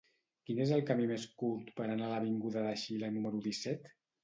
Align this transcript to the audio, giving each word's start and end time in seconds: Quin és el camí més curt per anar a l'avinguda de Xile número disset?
Quin 0.47 0.61
és 0.63 0.71
el 0.77 0.81
camí 0.87 1.05
més 1.11 1.25
curt 1.43 1.69
per 1.77 1.85
anar 1.89 2.09
a 2.09 2.11
l'avinguda 2.15 2.65
de 2.71 2.75
Xile 2.87 3.13
número 3.21 3.45
disset? 3.51 3.89